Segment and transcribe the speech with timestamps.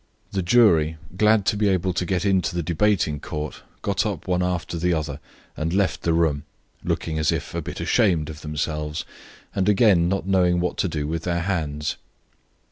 [0.31, 4.41] The jury, glad to be able to get into the debating court, got up one
[4.41, 5.19] after the other
[5.55, 6.41] and left the room,
[6.83, 9.05] looking as if a bit ashamed of themselves
[9.53, 11.97] and again not knowing what to do with their hands.